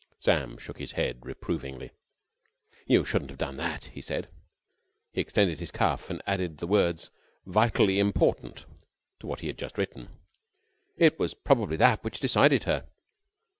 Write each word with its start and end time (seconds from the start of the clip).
Sam 0.19 0.57
shook 0.57 0.79
his 0.79 0.93
head 0.93 1.23
reprovingly. 1.27 1.91
"You 2.87 3.05
shouldn't 3.05 3.29
have 3.29 3.37
done 3.37 3.57
that!" 3.57 3.91
he 3.93 4.01
said. 4.01 4.29
He 5.13 5.21
extended 5.21 5.59
his 5.59 5.69
cuff 5.69 6.09
and 6.09 6.23
added 6.25 6.57
the 6.57 6.65
words 6.65 7.11
"Vitally 7.45 7.99
important" 7.99 8.65
to 9.19 9.27
what 9.27 9.41
he 9.41 9.47
had 9.47 9.59
just 9.59 9.77
written. 9.77 10.09
"It 10.97 11.19
was 11.19 11.35
probably 11.35 11.77
that 11.77 12.03
which 12.03 12.19
decided 12.19 12.63
her." 12.63 12.87